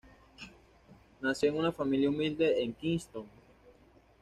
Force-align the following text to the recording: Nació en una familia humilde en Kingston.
Nació 1.21 1.49
en 1.51 1.57
una 1.57 1.71
familia 1.71 2.09
humilde 2.09 2.63
en 2.63 2.73
Kingston. 2.73 3.27